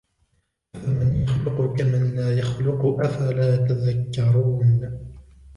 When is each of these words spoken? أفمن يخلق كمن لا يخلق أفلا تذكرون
أفمن 0.75 1.23
يخلق 1.23 1.73
كمن 1.73 2.15
لا 2.15 2.39
يخلق 2.39 2.85
أفلا 3.05 3.55
تذكرون 3.55 4.99